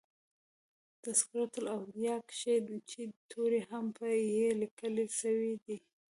[1.03, 3.01] "تذکرةالاولیاء" کښي د "چي"
[3.31, 4.05] توری هم په
[4.41, 5.77] "ي" لیکل سوی دئ.